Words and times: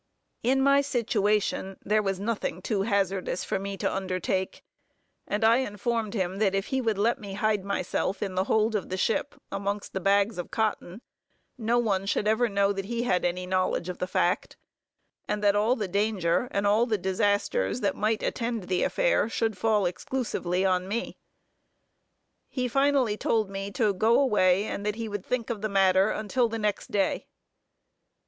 In 0.41 0.61
my 0.63 0.81
situation 0.81 1.77
there 1.85 2.01
was 2.01 2.19
nothing 2.19 2.63
too 2.63 2.81
hazardous 2.81 3.43
for 3.43 3.59
me 3.59 3.77
to 3.77 3.93
undertake, 3.95 4.63
and 5.27 5.43
I 5.43 5.57
informed 5.57 6.15
him 6.15 6.39
that 6.39 6.55
if 6.55 6.65
he 6.73 6.81
would 6.81 6.97
let 6.97 7.19
me 7.19 7.33
hide 7.33 7.63
myself 7.63 8.23
in 8.23 8.33
the 8.33 8.45
hold 8.45 8.73
of 8.73 8.89
the 8.89 8.97
ship, 8.97 9.35
amongst 9.51 9.93
the 9.93 9.99
bags 9.99 10.39
of 10.39 10.49
cotton, 10.49 11.03
no 11.55 11.77
one 11.77 12.07
should 12.07 12.27
ever 12.27 12.49
know 12.49 12.73
that 12.73 12.85
he 12.85 13.03
had 13.03 13.23
any 13.23 13.45
knowledge 13.45 13.89
of 13.89 13.99
the 13.99 14.07
fact; 14.07 14.57
and 15.27 15.43
that 15.43 15.55
all 15.55 15.75
the 15.75 15.87
danger, 15.87 16.47
and 16.49 16.65
all 16.65 16.87
the 16.87 16.97
disasters 16.97 17.81
that 17.81 17.95
might 17.95 18.23
attend 18.23 18.63
the 18.63 18.81
affair, 18.81 19.29
should 19.29 19.55
fall 19.55 19.85
exclusively 19.85 20.65
on 20.65 20.87
me. 20.87 21.15
He 22.49 22.67
finally 22.67 23.17
told 23.17 23.51
me 23.51 23.69
to 23.73 23.93
go 23.93 24.19
away, 24.19 24.63
and 24.63 24.83
that 24.83 24.95
he 24.95 25.07
would 25.07 25.23
think 25.23 25.51
of 25.51 25.61
the 25.61 25.69
matter 25.69 26.09
until 26.09 26.49
the 26.49 26.57
next 26.57 26.89
day. 26.89 27.27